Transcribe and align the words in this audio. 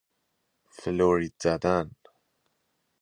فلورید 0.71 1.33
زدن 1.43 1.91